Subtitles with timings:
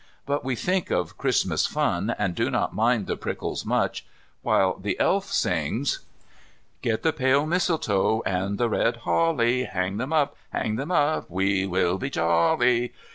[0.25, 4.03] But we think of Christmas fun, and do not mind the prickles much,
[4.41, 5.99] while the Elf sings:
[6.81, 9.65] "Get the pale mistletoe, And the red holly.
[9.65, 12.93] Hang them up, Hang them up, We will be jolly.